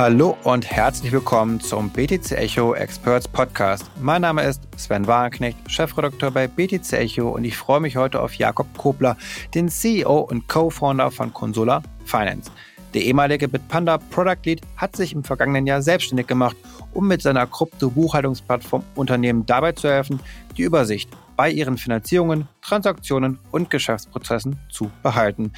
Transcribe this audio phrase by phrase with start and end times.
[0.00, 3.84] Hallo und herzlich willkommen zum BTC Echo Experts Podcast.
[4.00, 8.32] Mein Name ist Sven Wagenknecht, Chefredakteur bei BTC Echo und ich freue mich heute auf
[8.32, 9.18] Jakob Kobler,
[9.54, 12.50] den CEO und Co-Founder von Consola Finance.
[12.94, 16.56] Der ehemalige Bitpanda Product Lead hat sich im vergangenen Jahr selbstständig gemacht,
[16.94, 20.18] um mit seiner Krypto-Buchhaltungsplattform Unternehmen dabei zu helfen,
[20.56, 25.52] die Übersicht bei ihren Finanzierungen, Transaktionen und Geschäftsprozessen zu behalten.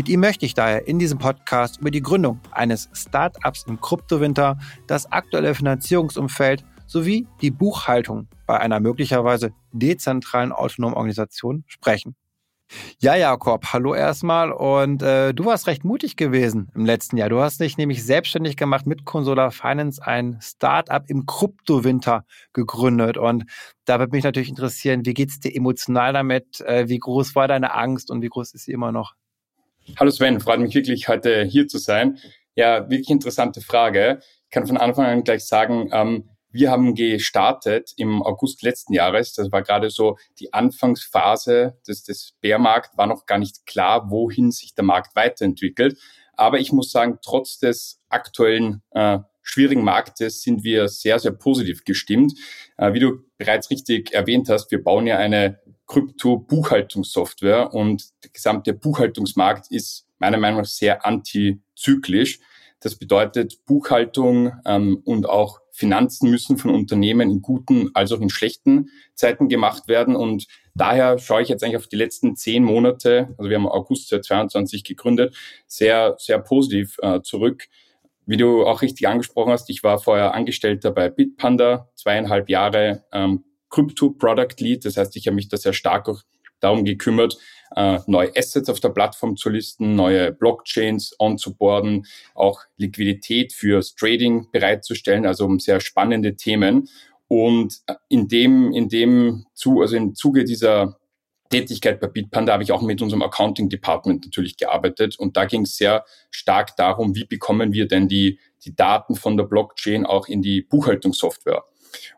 [0.00, 4.58] Mit ihm möchte ich daher in diesem Podcast über die Gründung eines Startups im Kryptowinter,
[4.86, 12.16] das aktuelle Finanzierungsumfeld sowie die Buchhaltung bei einer möglicherweise dezentralen autonomen Organisation sprechen.
[12.98, 14.52] Ja, Jakob, hallo erstmal.
[14.52, 17.28] Und äh, du warst recht mutig gewesen im letzten Jahr.
[17.28, 22.24] Du hast dich nämlich selbstständig gemacht mit Consola Finance, ein Startup im Kryptowinter
[22.54, 23.18] gegründet.
[23.18, 23.44] Und
[23.84, 26.62] da würde mich natürlich interessieren, wie geht es dir emotional damit?
[26.62, 29.14] Äh, wie groß war deine Angst und wie groß ist sie immer noch?
[29.98, 32.18] Hallo Sven, freut mich wirklich heute hier zu sein.
[32.54, 34.20] Ja, wirklich interessante Frage.
[34.44, 39.34] Ich kann von Anfang an gleich sagen, ähm, wir haben gestartet im August letzten Jahres.
[39.34, 44.50] Das war gerade so die Anfangsphase des, des Bärmarkt, war noch gar nicht klar, wohin
[44.50, 45.98] sich der Markt weiterentwickelt.
[46.34, 51.84] Aber ich muss sagen, trotz des aktuellen äh, schwierigen Marktes sind wir sehr, sehr positiv
[51.84, 52.32] gestimmt.
[52.76, 58.72] Äh, wie du bereits richtig erwähnt hast, wir bauen ja eine Krypto-Buchhaltungssoftware und der gesamte
[58.72, 62.38] Buchhaltungsmarkt ist meiner Meinung nach sehr antizyklisch.
[62.78, 68.30] Das bedeutet, Buchhaltung ähm, und auch Finanzen müssen von Unternehmen in guten als auch in
[68.30, 70.14] schlechten Zeiten gemacht werden.
[70.14, 74.08] Und daher schaue ich jetzt eigentlich auf die letzten zehn Monate, also wir haben August
[74.08, 75.34] 2022 gegründet,
[75.66, 77.68] sehr, sehr positiv äh, zurück.
[78.26, 83.44] Wie du auch richtig angesprochen hast, ich war vorher Angestellter bei Bitpanda, zweieinhalb Jahre ähm,
[83.70, 84.84] Crypto Product Lead.
[84.84, 86.22] Das heißt, ich habe mich da sehr stark auch
[86.60, 87.38] darum gekümmert,
[87.74, 94.48] äh, neue Assets auf der Plattform zu listen, neue Blockchains onzuboarden, auch Liquidität fürs Trading
[94.52, 96.88] bereitzustellen, also um sehr spannende Themen.
[97.28, 100.98] Und äh, in dem, in dem zu, also im Zuge dieser
[101.50, 105.62] Tätigkeit bei Bitpanda habe ich auch mit unserem Accounting Department natürlich gearbeitet und da ging
[105.62, 110.28] es sehr stark darum, wie bekommen wir denn die, die Daten von der Blockchain auch
[110.28, 111.64] in die Buchhaltungssoftware.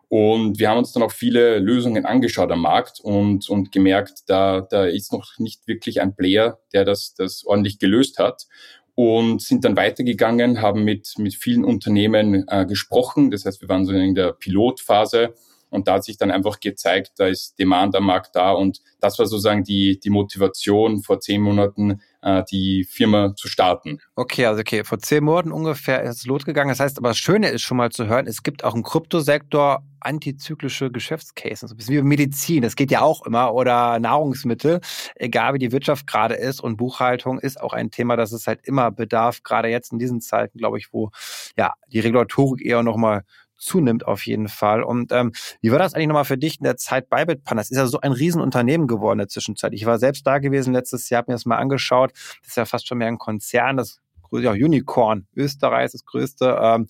[0.08, 4.60] Und wir haben uns dann auch viele Lösungen angeschaut am Markt und, und gemerkt, da,
[4.60, 8.46] da ist noch nicht wirklich ein Player, der das, das ordentlich gelöst hat.
[8.94, 13.30] Und sind dann weitergegangen, haben mit, mit vielen Unternehmen äh, gesprochen.
[13.30, 15.32] Das heißt, wir waren so in der Pilotphase
[15.72, 18.52] und da hat sich dann einfach gezeigt, da ist Demand am Markt da.
[18.52, 23.98] Und das war sozusagen die, die Motivation vor zehn Monaten, äh, die Firma zu starten.
[24.14, 26.68] Okay, also okay, vor zehn Monaten ungefähr ist es losgegangen.
[26.68, 29.82] Das heißt, aber das Schöne ist schon mal zu hören, es gibt auch im Kryptosektor
[30.00, 34.80] antizyklische Geschäftscases, so ein bisschen wie Medizin, das geht ja auch immer, oder Nahrungsmittel,
[35.14, 38.60] egal wie die Wirtschaft gerade ist und Buchhaltung ist auch ein Thema, das es halt
[38.64, 41.10] immer bedarf, gerade jetzt in diesen Zeiten, glaube ich, wo
[41.56, 43.22] ja die Regulatorik eher nochmal
[43.62, 44.82] zunimmt auf jeden Fall.
[44.82, 47.56] Und ähm, wie war das eigentlich nochmal für dich in der Zeit bei Bitpan?
[47.56, 49.72] Das ist ja so ein Riesenunternehmen geworden in der Zwischenzeit.
[49.72, 52.12] Ich war selbst da gewesen letztes Jahr, habe mir das mal angeschaut.
[52.12, 53.98] Das ist ja fast schon mehr ein Konzern, das
[54.32, 56.58] ja, Unicorn, Österreich ist das größte.
[56.60, 56.86] Ähm,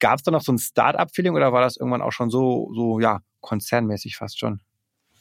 [0.00, 3.00] Gab es da noch so ein Start-up-Feeling oder war das irgendwann auch schon so, so
[3.00, 4.60] ja, konzernmäßig fast schon?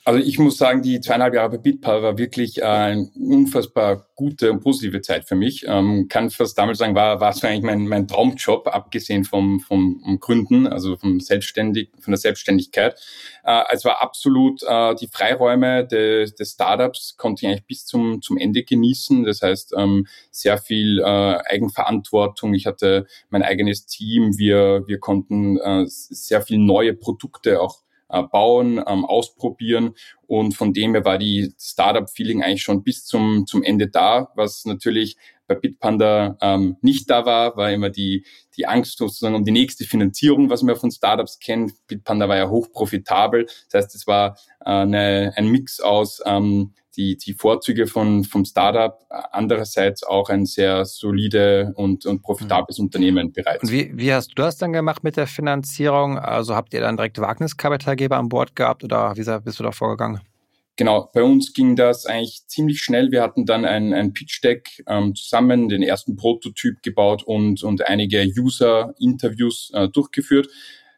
[0.07, 4.53] Also ich muss sagen, die zweieinhalb Jahre bei Bitpal war wirklich äh, eine unfassbar gute
[4.53, 5.65] und positive Zeit für mich.
[5.67, 10.17] Ähm, kann fast damals sagen, war, war es eigentlich mein, mein Traumjob, abgesehen vom, vom
[10.21, 12.97] Gründen, also vom Selbstständig, von der Selbstständigkeit.
[13.43, 18.21] Äh, es war absolut äh, die Freiräume des, des Startups konnte ich eigentlich bis zum,
[18.21, 19.25] zum Ende genießen.
[19.25, 22.53] Das heißt, ähm, sehr viel äh, Eigenverantwortung.
[22.53, 24.37] Ich hatte mein eigenes Team.
[24.37, 29.95] Wir, wir konnten äh, sehr viel neue Produkte auch äh, bauen, ähm, ausprobieren.
[30.25, 34.65] Und von dem her war die Startup-Feeling eigentlich schon bis zum, zum Ende da, was
[34.65, 38.25] natürlich bei Bitpanda ähm, nicht da war, war immer die,
[38.57, 41.73] die Angst sozusagen um die nächste Finanzierung, was man von Startups kennt.
[41.87, 43.45] Bitpanda war ja hochprofitabel.
[43.71, 48.43] Das heißt, es war äh, eine, ein Mix aus ähm, die, die Vorzüge von, vom
[48.43, 48.99] Startup,
[49.31, 52.85] andererseits auch ein sehr solide und, und profitables mhm.
[52.85, 53.63] Unternehmen bereits.
[53.63, 56.17] Und wie, wie hast du das dann gemacht mit der Finanzierung?
[56.17, 60.21] Also habt ihr dann direkt Wagniskapitalgeber an Bord gehabt oder wie bist du da vorgegangen?
[60.75, 63.11] Genau, bei uns ging das eigentlich ziemlich schnell.
[63.11, 68.23] Wir hatten dann ein, ein Pitch-Deck ähm, zusammen, den ersten Prototyp gebaut und, und einige
[68.23, 70.47] User-Interviews äh, durchgeführt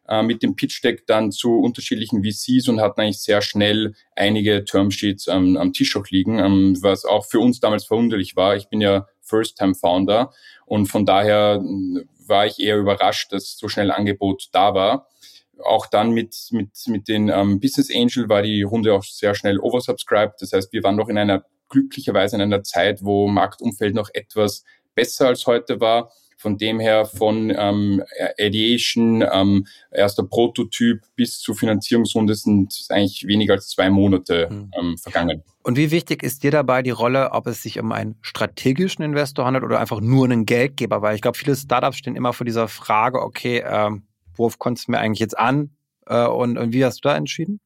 [0.09, 5.27] äh, mit dem Pitch-Deck dann zu unterschiedlichen VCs und hatten eigentlich sehr schnell einige Termsheets
[5.27, 8.55] ähm, am Tisch auch liegen, ähm, was auch für uns damals verwunderlich war.
[8.55, 10.33] Ich bin ja First-Time-Founder
[10.65, 15.07] und von daher äh, war ich eher überrascht, dass so schnell Angebot da war.
[15.63, 19.59] Auch dann mit, mit, mit den ähm, Business Angel war die Runde auch sehr schnell
[19.59, 20.41] oversubscribed.
[20.41, 24.63] Das heißt, wir waren noch in einer glücklicherweise in einer Zeit, wo Marktumfeld noch etwas
[24.95, 26.11] besser als heute war.
[26.41, 28.01] Von dem her von ähm,
[28.37, 34.71] Ideation, ähm, erster Prototyp bis zur Finanzierungsrunde sind eigentlich weniger als zwei Monate hm.
[34.79, 35.43] ähm, vergangen.
[35.63, 39.45] Und wie wichtig ist dir dabei die Rolle, ob es sich um einen strategischen Investor
[39.45, 41.01] handelt oder einfach nur einen Geldgeber?
[41.01, 44.03] Weil ich glaube, viele Startups stehen immer vor dieser Frage, okay, ähm,
[44.35, 45.71] worauf kommt es mir eigentlich jetzt an?
[46.05, 47.59] Äh, und, und wie hast du da entschieden?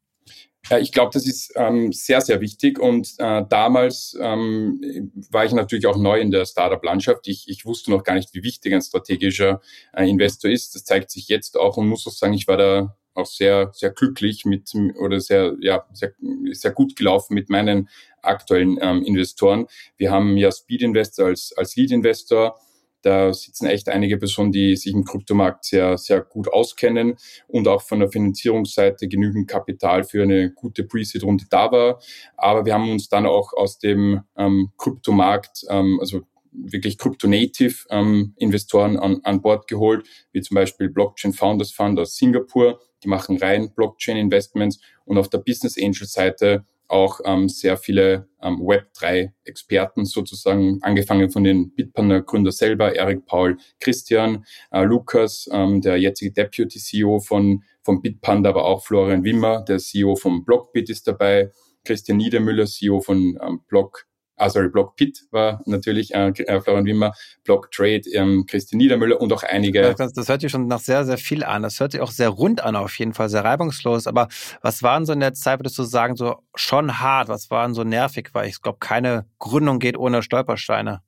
[0.70, 2.80] Ja, ich glaube, das ist ähm, sehr, sehr wichtig.
[2.80, 7.28] Und äh, damals ähm, war ich natürlich auch neu in der Startup-Landschaft.
[7.28, 9.62] Ich, ich wusste noch gar nicht, wie wichtig ein strategischer
[9.94, 10.74] äh, Investor ist.
[10.74, 13.92] Das zeigt sich jetzt auch und muss auch sagen, ich war da auch sehr, sehr
[13.92, 16.14] glücklich mit oder sehr, ja, sehr,
[16.52, 17.90] sehr gut gelaufen mit meinen
[18.22, 19.68] aktuellen ähm, Investoren.
[19.98, 22.58] Wir haben ja Speed Investor als, als Lead Investor
[23.04, 27.16] da sitzen echt einige Personen, die sich im Kryptomarkt sehr, sehr gut auskennen
[27.48, 32.00] und auch von der Finanzierungsseite genügend Kapital für eine gute Pre-Seed-Runde da war.
[32.38, 36.22] Aber wir haben uns dann auch aus dem ähm, Kryptomarkt, ähm, also
[36.54, 42.16] wirklich Crypto-Native ähm, Investoren an, an Bord geholt, wie zum Beispiel Blockchain Founders Fund aus
[42.16, 42.80] Singapur.
[43.04, 48.28] Die machen rein Blockchain Investments und auf der Business Angel Seite auch ähm, sehr viele
[48.42, 55.98] ähm, Web3-Experten sozusagen, angefangen von den Bitpanda-Gründer selber, Erik Paul Christian, äh, Lukas, ähm, der
[55.98, 61.08] jetzige Deputy CEO von, von Bitpanda, aber auch Florian Wimmer, der CEO von Blockbit ist
[61.08, 61.52] dabei,
[61.86, 66.86] Christian Niedermüller, CEO von ähm, Block ah, sorry, Block Pit war natürlich äh, äh, Florian
[66.86, 67.14] Wimmer,
[67.44, 69.94] Block Trade, ähm, Christian Niedermüller und auch einige.
[69.98, 71.64] Das, das hört sich schon nach sehr, sehr viel an.
[71.64, 74.08] Das hört sich auch sehr rund an, auf jeden Fall, sehr reibungslos.
[74.08, 74.28] Aber
[74.62, 77.30] was waren so in der Zeit, würdest du sagen, so schon hart?
[77.30, 78.30] Was waren so nervig?
[78.34, 81.02] Weil ich glaube, keine Gründung geht ohne Stolpersteine.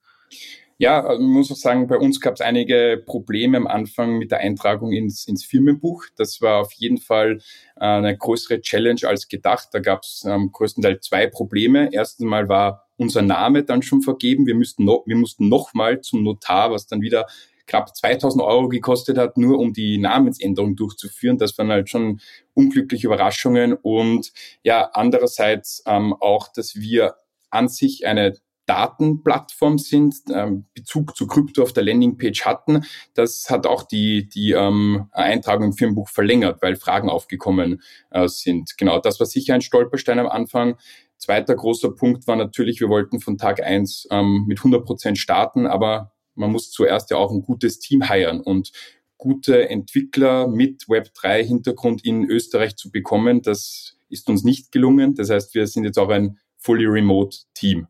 [0.77, 4.31] Ja, man also muss auch sagen, bei uns gab es einige Probleme am Anfang mit
[4.31, 6.03] der Eintragung ins, ins Firmenbuch.
[6.17, 7.39] Das war auf jeden Fall
[7.77, 9.69] äh, eine größere Challenge als gedacht.
[9.71, 11.89] Da gab es ähm, größtenteils zwei Probleme.
[11.93, 14.45] Erstens mal war unser Name dann schon vergeben.
[14.45, 17.25] Wir, müssten noch, wir mussten nochmal zum Notar, was dann wieder
[17.67, 21.37] knapp 2000 Euro gekostet hat, nur um die Namensänderung durchzuführen.
[21.37, 22.19] Das waren halt schon
[22.53, 23.73] unglückliche Überraschungen.
[23.73, 24.31] Und
[24.63, 27.15] ja, andererseits ähm, auch, dass wir
[27.49, 28.33] an sich eine
[28.65, 32.83] Datenplattform sind, ähm, Bezug zu Krypto auf der Landingpage hatten.
[33.13, 38.77] Das hat auch die, die ähm, Eintragung im Firmenbuch verlängert, weil Fragen aufgekommen äh, sind.
[38.77, 40.77] Genau, das war sicher ein Stolperstein am Anfang.
[41.17, 45.65] Zweiter großer Punkt war natürlich, wir wollten von Tag eins ähm, mit 100 Prozent starten,
[45.65, 48.71] aber man muss zuerst ja auch ein gutes Team heiren und
[49.17, 55.15] gute Entwickler mit Web3-Hintergrund in Österreich zu bekommen, das ist uns nicht gelungen.
[55.15, 57.87] Das heißt, wir sind jetzt auch ein fully remote Team.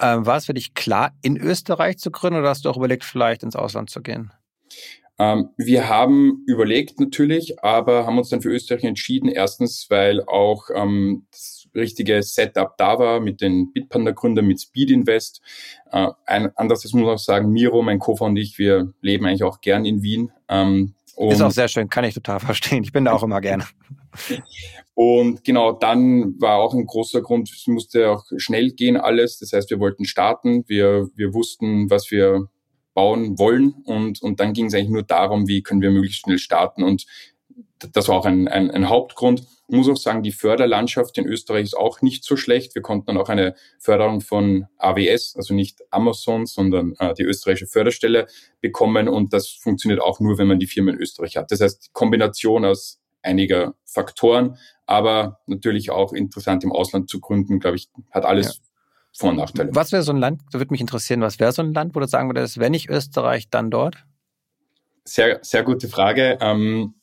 [0.00, 3.04] Ähm, war es für dich klar, in Österreich zu gründen oder hast du auch überlegt,
[3.04, 4.30] vielleicht ins Ausland zu gehen?
[5.18, 9.28] Ähm, wir haben überlegt natürlich, aber haben uns dann für Österreich entschieden.
[9.28, 15.40] Erstens, weil auch ähm, das richtige Setup da war mit den Bitpanda-Gründern, mit Speed Invest.
[15.90, 19.44] Äh, ein anderes muss man auch sagen, Miro, mein Co-Founder und ich, wir leben eigentlich
[19.44, 20.30] auch gern in Wien.
[20.48, 22.84] Ähm, ist auch sehr schön, kann ich total verstehen.
[22.84, 23.64] Ich bin da auch immer gerne.
[24.94, 29.38] Und genau, dann war auch ein großer Grund, es musste auch schnell gehen alles.
[29.38, 32.48] Das heißt, wir wollten starten, wir, wir wussten, was wir
[32.94, 36.38] bauen wollen und, und dann ging es eigentlich nur darum, wie können wir möglichst schnell
[36.38, 37.06] starten und
[37.92, 39.46] das war auch ein, ein, ein Hauptgrund.
[39.70, 42.74] Ich muss auch sagen, die Förderlandschaft in Österreich ist auch nicht so schlecht.
[42.74, 47.66] Wir konnten dann auch eine Förderung von AWS, also nicht Amazon, sondern äh, die österreichische
[47.66, 48.26] Förderstelle
[48.62, 51.50] bekommen und das funktioniert auch nur, wenn man die Firma in Österreich hat.
[51.50, 54.56] Das heißt, Kombination aus einiger Faktoren,
[54.86, 58.52] aber natürlich auch interessant im Ausland zu gründen, glaube ich, hat alles ja.
[59.18, 59.70] Vor- und Nachteile.
[59.74, 62.00] Was wäre so ein Land, da würde mich interessieren, was wäre so ein Land, wo
[62.00, 63.96] du sagen würdest, wenn nicht Österreich, dann dort?
[65.04, 66.38] Sehr, sehr gute Frage.
[66.40, 66.94] Ähm,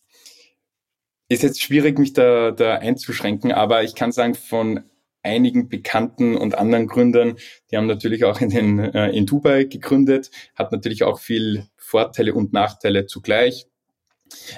[1.28, 4.84] ist jetzt schwierig, mich da, da einzuschränken, aber ich kann sagen, von
[5.24, 7.38] einigen bekannten und anderen Gründern,
[7.72, 12.34] die haben natürlich auch in, den, äh, in Dubai gegründet, hat natürlich auch viel Vorteile
[12.34, 13.66] und Nachteile zugleich.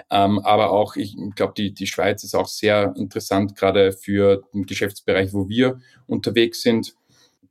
[0.09, 4.65] Ähm, aber auch, ich glaube, die, die Schweiz ist auch sehr interessant, gerade für den
[4.65, 6.95] Geschäftsbereich, wo wir unterwegs sind.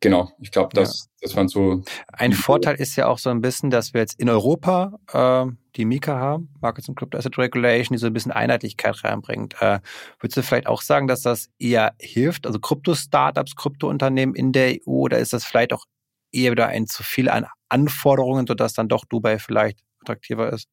[0.01, 1.11] Genau, ich glaube, das, ja.
[1.23, 1.83] das waren so.
[2.09, 5.85] Ein Vorteil ist ja auch so ein bisschen, dass wir jetzt in Europa äh, die
[5.85, 9.55] Mika haben, Markets and Crypto Asset Regulation, die so ein bisschen Einheitlichkeit reinbringt.
[9.61, 9.81] Äh,
[10.21, 15.03] würdest du vielleicht auch sagen, dass das eher hilft, also Krypto-Startups, Krypto-Unternehmen in der EU,
[15.03, 15.85] oder ist das vielleicht auch
[16.33, 20.69] eher wieder ein zu viel an Anforderungen, sodass dann doch Dubai vielleicht attraktiver ist?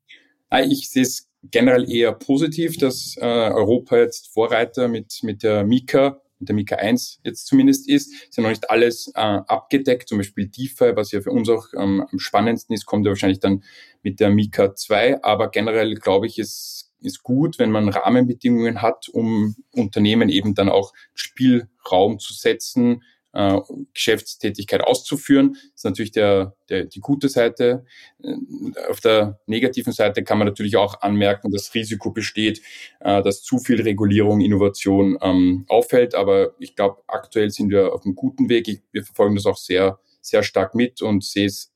[0.66, 6.22] Ich sehe es generell eher positiv, dass äh, Europa jetzt Vorreiter mit, mit der Mika,
[6.46, 8.14] der Mika 1 jetzt zumindest ist.
[8.14, 12.06] Ist noch nicht alles äh, abgedeckt, zum Beispiel DeFi, was ja für uns auch ähm,
[12.12, 13.64] am spannendsten ist, kommt ja wahrscheinlich dann
[14.02, 15.24] mit der Mika 2.
[15.24, 20.70] Aber generell glaube ich, ist, ist gut, wenn man Rahmenbedingungen hat, um Unternehmen eben dann
[20.70, 23.60] auch Spielraum zu setzen, äh,
[23.94, 25.54] Geschäftstätigkeit auszuführen.
[25.54, 27.86] Das ist natürlich der, der, die gute Seite.
[28.24, 28.36] Äh,
[28.90, 32.62] auf der negativen Seite kann man natürlich auch anmerken, dass Risiko besteht,
[33.00, 36.16] äh, dass zu viel Regulierung, Innovation ähm, auffällt.
[36.16, 38.84] Aber ich glaube, aktuell sind wir auf einem guten Weg.
[38.92, 41.74] Wir verfolgen das auch sehr, sehr stark mit und sehe es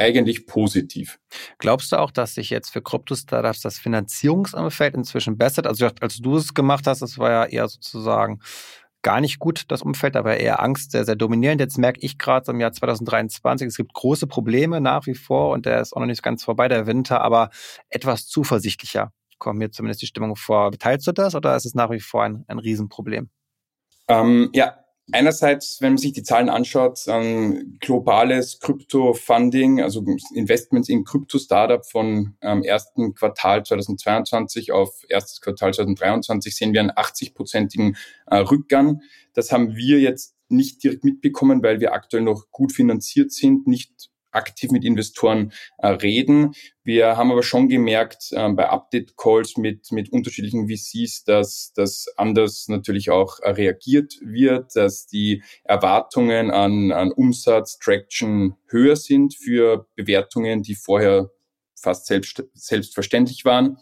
[0.00, 1.20] eigentlich positiv.
[1.58, 5.66] Glaubst du auch, dass sich jetzt für Krypto-Startups das Finanzierungsumfeld inzwischen bessert?
[5.66, 8.40] Also als du es gemacht hast, das war ja eher sozusagen
[9.02, 11.60] gar nicht gut, das Umfeld, aber eher Angst sehr, sehr dominierend.
[11.60, 15.66] Jetzt merke ich gerade im Jahr 2023, es gibt große Probleme nach wie vor und
[15.66, 17.50] der ist auch noch nicht ganz vorbei, der Winter, aber
[17.88, 20.70] etwas zuversichtlicher kommt mir zumindest die Stimmung vor.
[20.72, 23.30] Teilst du das oder ist es nach wie vor ein, ein Riesenproblem?
[24.06, 24.78] Ähm, ja,
[25.12, 32.36] Einerseits, wenn man sich die Zahlen anschaut, ähm, globales Krypto-Funding, also Investments in Krypto-Startup von
[32.42, 39.00] ähm, ersten Quartal 2022 auf erstes Quartal 2023 sehen wir einen 80-prozentigen äh, Rückgang.
[39.34, 44.10] Das haben wir jetzt nicht direkt mitbekommen, weil wir aktuell noch gut finanziert sind, nicht
[44.32, 46.52] aktiv mit Investoren äh, reden.
[46.82, 52.68] Wir haben aber schon gemerkt äh, bei Update-Calls mit, mit unterschiedlichen VCs, dass das anders
[52.68, 59.86] natürlich auch äh, reagiert wird, dass die Erwartungen an, an Umsatz, Traction höher sind für
[59.94, 61.30] Bewertungen, die vorher
[61.80, 63.78] fast selbst, selbstverständlich waren.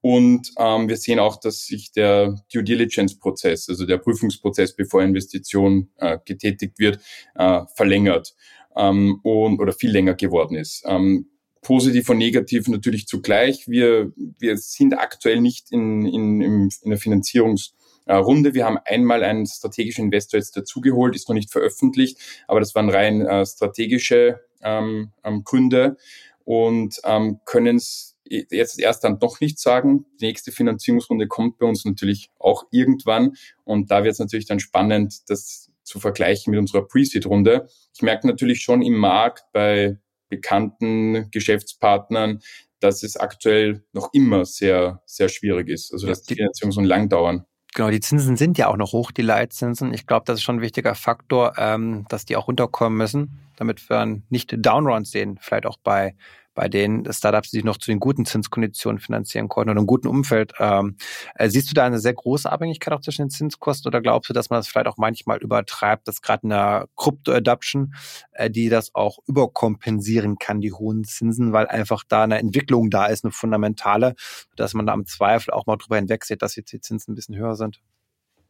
[0.00, 5.90] Und ähm, wir sehen auch, dass sich der Due Diligence-Prozess, also der Prüfungsprozess, bevor Investition
[5.96, 7.00] äh, getätigt wird,
[7.34, 8.34] äh, verlängert
[8.76, 10.82] ähm, und oder viel länger geworden ist.
[10.86, 11.28] Ähm,
[11.62, 13.68] positiv und negativ natürlich zugleich.
[13.68, 18.52] Wir, wir sind aktuell nicht in, in, in der Finanzierungsrunde.
[18.52, 22.90] Wir haben einmal einen strategischen Investor jetzt dazugeholt, ist noch nicht veröffentlicht, aber das waren
[22.90, 25.96] rein äh, strategische ähm, ähm, Gründe
[26.44, 30.06] und ähm, können es jetzt erst dann doch nicht sagen.
[30.20, 34.58] Die nächste Finanzierungsrunde kommt bei uns natürlich auch irgendwann und da wird es natürlich dann
[34.60, 37.68] spannend, das zu vergleichen mit unserer Pre-Seed-Runde.
[37.94, 39.98] Ich merke natürlich schon im Markt bei
[40.30, 42.40] bekannten Geschäftspartnern,
[42.80, 45.92] dass es aktuell noch immer sehr, sehr schwierig ist.
[45.92, 47.44] Also dass die Finanzierungen so lang dauern.
[47.74, 49.92] Genau, die Zinsen sind ja auch noch hoch, die Leitzinsen.
[49.92, 53.88] Ich glaube, das ist schon ein wichtiger Faktor, ähm, dass die auch runterkommen müssen, damit
[53.90, 56.14] wir nicht Downruns sehen, vielleicht auch bei
[56.54, 60.08] bei den Startups, die sich noch zu den guten Zinskonditionen finanzieren konnten oder einem guten
[60.08, 60.52] Umfeld.
[60.58, 60.96] Ähm,
[61.34, 64.34] äh, siehst du da eine sehr große Abhängigkeit auch zwischen den Zinskosten oder glaubst du,
[64.34, 67.94] dass man das vielleicht auch manchmal übertreibt, dass gerade in der Krypto-Adoption,
[68.32, 73.06] äh, die das auch überkompensieren kann, die hohen Zinsen, weil einfach da eine Entwicklung da
[73.06, 74.14] ist, eine fundamentale,
[74.56, 77.36] dass man da im Zweifel auch mal drüber hinwegsieht, dass jetzt die Zinsen ein bisschen
[77.36, 77.80] höher sind?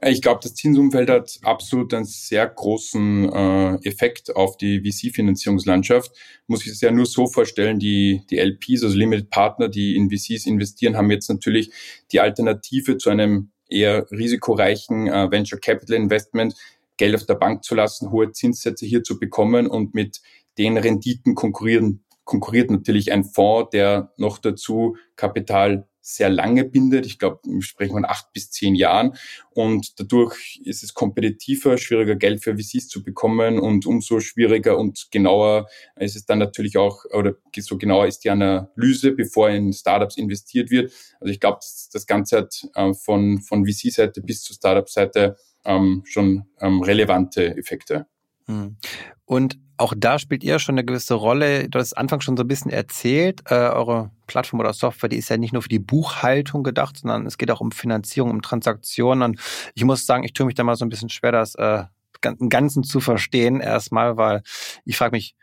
[0.05, 6.11] Ich glaube, das Zinsumfeld hat absolut einen sehr großen äh, Effekt auf die VC-Finanzierungslandschaft.
[6.49, 10.11] Muss ich es ja nur so vorstellen, die, die LPs, also Limited Partner, die in
[10.11, 11.71] VCs investieren, haben jetzt natürlich
[12.11, 16.57] die Alternative zu einem eher risikoreichen äh, Venture Capital Investment,
[16.97, 20.21] Geld auf der Bank zu lassen, hohe Zinssätze hier zu bekommen und mit
[20.59, 27.07] den Renditen konkurrieren, konkurriert natürlich ein Fonds, der noch dazu Kapital sehr lange bindet.
[27.07, 29.17] Ich glaube, sprechen von acht bis zehn Jahren.
[29.51, 35.09] Und dadurch ist es kompetitiver, schwieriger Geld für VCs zu bekommen und umso schwieriger und
[35.11, 40.17] genauer ist es dann natürlich auch, oder so genauer ist die Analyse, bevor in Startups
[40.17, 40.93] investiert wird.
[41.21, 46.03] Also ich glaube, das, das, Ganze hat äh, von, von VC-Seite bis zur Startup-Seite ähm,
[46.05, 48.07] schon ähm, relevante Effekte.
[48.47, 48.77] Hm.
[49.25, 51.69] Und auch da spielt ihr schon eine gewisse Rolle.
[51.69, 53.41] Du hast Anfang schon so ein bisschen erzählt.
[53.47, 57.27] Äh, eure Plattform oder Software, die ist ja nicht nur für die Buchhaltung gedacht, sondern
[57.27, 59.23] es geht auch um Finanzierung, um Transaktionen.
[59.23, 59.41] Und
[59.75, 61.85] ich muss sagen, ich tue mich da mal so ein bisschen schwer, das äh,
[62.25, 64.43] im Ganzen zu verstehen erstmal, weil
[64.85, 65.35] ich frage mich,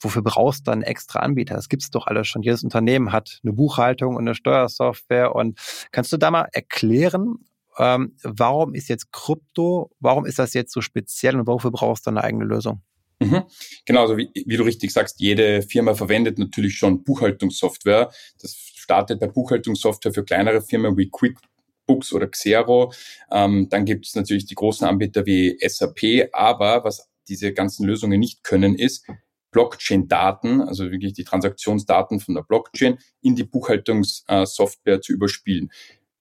[0.00, 1.54] wofür brauchst du einen extra Anbieter?
[1.54, 2.42] Das gibt's doch alles schon.
[2.42, 5.34] Jedes Unternehmen hat eine Buchhaltung und eine Steuersoftware.
[5.34, 5.58] Und
[5.92, 7.36] kannst du da mal erklären,
[7.78, 12.10] ähm, warum ist jetzt Krypto, warum ist das jetzt so speziell und wofür brauchst du
[12.10, 12.82] eine eigene Lösung?
[13.20, 13.44] Mhm.
[13.84, 18.10] Genau, also wie, wie, du richtig sagst, jede Firma verwendet natürlich schon Buchhaltungssoftware.
[18.40, 22.92] Das startet bei Buchhaltungssoftware für kleinere Firmen wie QuickBooks oder Xero.
[23.32, 28.20] Ähm, dann gibt es natürlich die großen Anbieter wie SAP, aber was diese ganzen Lösungen
[28.20, 29.04] nicht können, ist
[29.50, 35.70] Blockchain-Daten, also wirklich die Transaktionsdaten von der Blockchain in die Buchhaltungssoftware zu überspielen.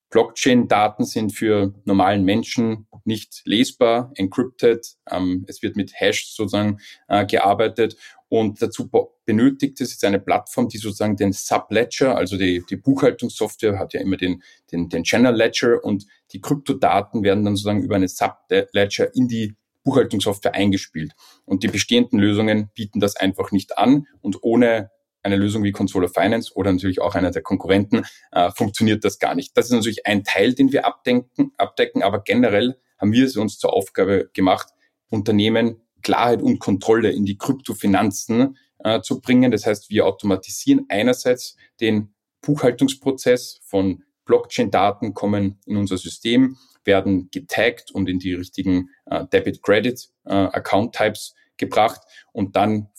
[0.09, 4.95] Blockchain-Daten sind für normalen Menschen nicht lesbar, encrypted.
[5.09, 7.97] Ähm, es wird mit Hash sozusagen äh, gearbeitet
[8.29, 8.89] und dazu
[9.25, 14.01] benötigt es jetzt eine Plattform, die sozusagen den Subledger, also die, die Buchhaltungssoftware hat ja
[14.01, 19.15] immer den, den, den Channel Ledger und die Kryptodaten werden dann sozusagen über eine Subledger
[19.15, 21.13] in die Buchhaltungssoftware eingespielt.
[21.45, 24.91] Und die bestehenden Lösungen bieten das einfach nicht an und ohne
[25.23, 29.35] eine Lösung wie Controller Finance oder natürlich auch einer der Konkurrenten, äh, funktioniert das gar
[29.35, 29.57] nicht.
[29.57, 33.59] Das ist natürlich ein Teil, den wir abdenken, abdecken, aber generell haben wir es uns
[33.59, 34.67] zur Aufgabe gemacht,
[35.09, 39.51] Unternehmen Klarheit und Kontrolle in die Kryptofinanzen äh, zu bringen.
[39.51, 47.91] Das heißt, wir automatisieren einerseits den Buchhaltungsprozess von Blockchain-Daten kommen in unser System, werden getaggt
[47.91, 52.89] und in die richtigen äh, Debit-Credit-Account-Types äh, gebracht und dann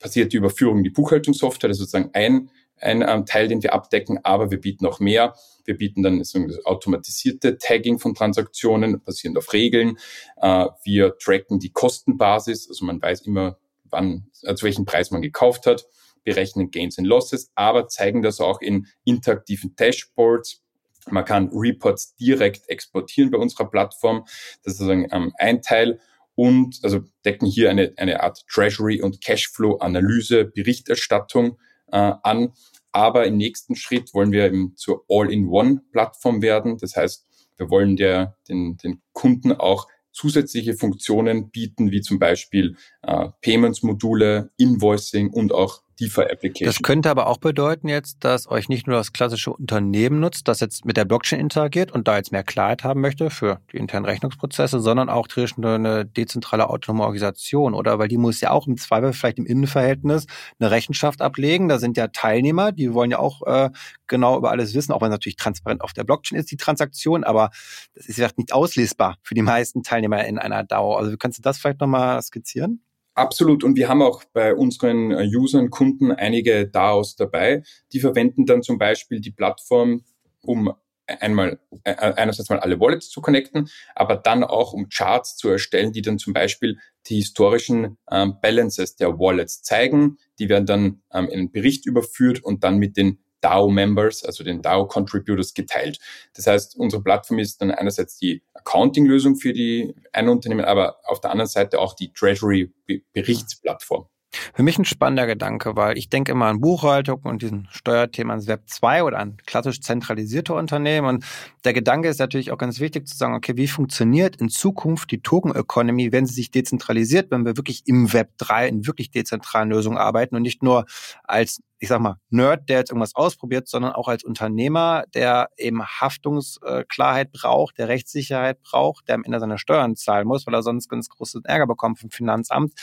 [0.00, 1.68] passiert die Überführung in die Buchhaltungssoftware.
[1.68, 5.34] Das ist sozusagen ein, ein ähm, Teil, den wir abdecken, aber wir bieten auch mehr.
[5.64, 9.98] Wir bieten dann das automatisierte Tagging von Transaktionen, basierend auf Regeln.
[10.40, 15.22] Äh, wir tracken die Kostenbasis, also man weiß immer, wann, äh, zu welchem Preis man
[15.22, 15.86] gekauft hat,
[16.24, 20.62] berechnen Gains and Losses, aber zeigen das auch in interaktiven Dashboards.
[21.08, 24.24] Man kann Reports direkt exportieren bei unserer Plattform.
[24.62, 26.00] Das ist sozusagen ähm, ein Teil
[26.40, 31.58] und also decken hier eine, eine Art Treasury- und Cashflow-Analyse, Berichterstattung
[31.92, 32.54] äh, an.
[32.92, 36.78] Aber im nächsten Schritt wollen wir eben zur All-in-One-Plattform werden.
[36.78, 37.26] Das heißt,
[37.58, 44.50] wir wollen der, den, den Kunden auch zusätzliche Funktionen bieten, wie zum Beispiel äh, Payments-Module,
[44.56, 46.66] Invoicing und auch DeFi-Application.
[46.66, 50.60] Das könnte aber auch bedeuten jetzt, dass euch nicht nur das klassische Unternehmen nutzt, das
[50.60, 54.06] jetzt mit der Blockchain interagiert und da jetzt mehr Klarheit haben möchte für die internen
[54.06, 57.98] Rechnungsprozesse, sondern auch eine dezentrale autonome Organisation, oder?
[57.98, 60.26] Weil die muss ja auch im Zweifel vielleicht im Innenverhältnis
[60.58, 61.68] eine Rechenschaft ablegen.
[61.68, 63.70] Da sind ja Teilnehmer, die wollen ja auch äh,
[64.06, 67.50] genau über alles wissen, auch wenn natürlich transparent auf der Blockchain ist, die Transaktion, aber
[67.94, 70.96] das ist ja nicht auslesbar für die meisten Teilnehmer in einer DAO.
[70.96, 72.82] Also kannst du das vielleicht nochmal skizzieren?
[73.20, 73.64] Absolut.
[73.64, 77.62] Und wir haben auch bei unseren äh, Usern, Kunden einige DAOs dabei.
[77.92, 80.04] Die verwenden dann zum Beispiel die Plattform,
[80.40, 80.72] um
[81.06, 85.92] einmal äh, einerseits mal alle Wallets zu connecten, aber dann auch um Charts zu erstellen,
[85.92, 90.16] die dann zum Beispiel die historischen ähm, Balances der Wallets zeigen.
[90.38, 94.62] Die werden dann ähm, in einen Bericht überführt und dann mit den DAO-Members, also den
[94.62, 95.98] DAO-Contributors geteilt.
[96.34, 101.20] Das heißt, unsere Plattform ist dann einerseits die Accounting-Lösung für die ein Unternehmen, aber auf
[101.20, 104.06] der anderen Seite auch die Treasury-Berichtsplattform.
[104.54, 108.46] Für mich ein spannender Gedanke, weil ich denke immer an Buchhaltung und diesen Steuerthema ans
[108.46, 111.08] Web 2 oder an klassisch zentralisierte Unternehmen.
[111.08, 111.24] Und
[111.64, 115.20] der Gedanke ist natürlich auch ganz wichtig zu sagen, okay, wie funktioniert in Zukunft die
[115.20, 119.70] Token Economy, wenn sie sich dezentralisiert, wenn wir wirklich im Web 3 in wirklich dezentralen
[119.70, 120.86] Lösungen arbeiten und nicht nur
[121.24, 125.82] als ich sag mal, Nerd, der jetzt irgendwas ausprobiert, sondern auch als Unternehmer, der eben
[125.82, 130.90] Haftungsklarheit braucht, der Rechtssicherheit braucht, der am Ende seine Steuern zahlen muss, weil er sonst
[130.90, 132.74] ganz großen Ärger bekommt vom Finanzamt.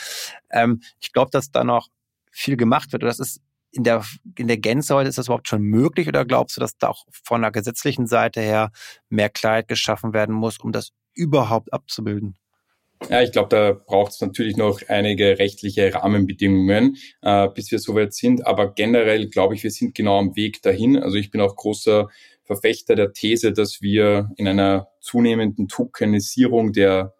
[0.50, 1.86] Ähm, ich glaube, dass da noch
[2.32, 3.04] viel gemacht wird.
[3.04, 4.04] Und das ist in der,
[4.36, 7.04] in der Gänze heute, ist das überhaupt schon möglich oder glaubst du, dass da auch
[7.10, 8.72] von der gesetzlichen Seite her
[9.08, 12.36] mehr Klarheit geschaffen werden muss, um das überhaupt abzubilden?
[13.08, 18.12] Ja, ich glaube, da braucht es natürlich noch einige rechtliche Rahmenbedingungen, äh, bis wir soweit
[18.12, 18.46] sind.
[18.46, 20.98] Aber generell glaube ich, wir sind genau am Weg dahin.
[20.98, 22.08] Also ich bin auch großer
[22.42, 27.14] Verfechter der These, dass wir in einer zunehmenden Tokenisierung der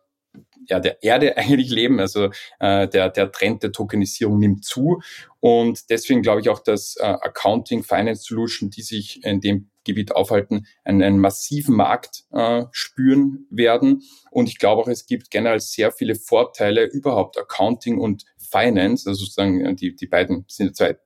[0.68, 2.00] ja, der Erde eigentlich leben.
[2.00, 5.00] Also äh, der, der Trend der Tokenisierung nimmt zu.
[5.40, 10.14] Und deswegen glaube ich auch, dass äh, Accounting, Finance Solution, die sich in dem Gebiet
[10.14, 14.02] aufhalten, einen, einen massiven Markt äh, spüren werden.
[14.30, 19.24] Und ich glaube auch, es gibt generell sehr viele Vorteile überhaupt Accounting und Finance, also
[19.24, 20.96] sozusagen äh, die, die beiden sind zwei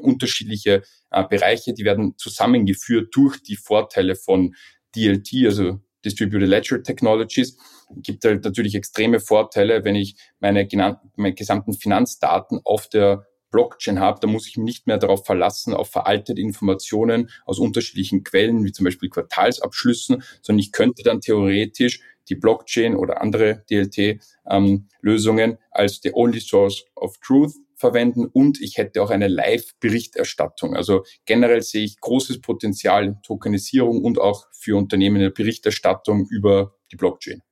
[0.00, 4.54] unterschiedliche äh, Bereiche, die werden zusammengeführt durch die Vorteile von
[4.94, 7.56] DLT, also Distributed Ledger Technologies
[7.96, 10.68] gibt halt natürlich extreme Vorteile, wenn ich meine,
[11.16, 15.74] meine gesamten Finanzdaten auf der Blockchain habe, da muss ich mich nicht mehr darauf verlassen,
[15.74, 22.00] auf veraltete Informationen aus unterschiedlichen Quellen, wie zum Beispiel Quartalsabschlüssen, sondern ich könnte dann theoretisch
[22.28, 28.76] die Blockchain oder andere DLT-Lösungen ähm, als the only source of truth verwenden und ich
[28.76, 30.74] hätte auch eine Live-Berichterstattung.
[30.74, 36.26] Also generell sehe ich großes Potenzial in Tokenisierung und auch für Unternehmen in der Berichterstattung
[36.28, 37.42] über die Blockchain.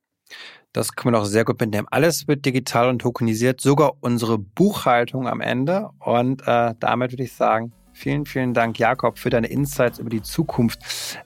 [0.77, 1.89] Das können wir noch sehr gut mitnehmen.
[1.91, 5.89] Alles wird digital und tokenisiert, sogar unsere Buchhaltung am Ende.
[6.01, 10.21] Und äh, damit würde ich sagen, vielen, vielen Dank, Jakob, für deine Insights über die
[10.21, 10.81] Zukunft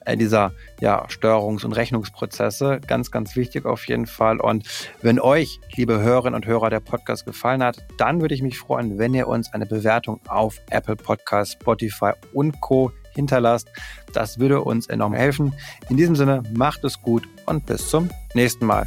[0.04, 2.80] äh, dieser ja, Steuerungs- und Rechnungsprozesse.
[2.86, 4.38] Ganz, ganz wichtig auf jeden Fall.
[4.38, 4.68] Und
[5.02, 8.98] wenn euch, liebe Hörerinnen und Hörer, der Podcast gefallen hat, dann würde ich mich freuen,
[8.98, 13.68] wenn ihr uns eine Bewertung auf Apple Podcast, Spotify und Co hinterlasst.
[14.12, 15.54] Das würde uns enorm helfen.
[15.88, 18.86] In diesem Sinne, macht es gut und bis zum nächsten Mal.